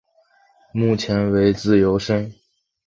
[0.73, 2.33] 目前为自由身。